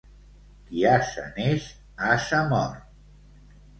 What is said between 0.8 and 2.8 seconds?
ase neix, ase mor.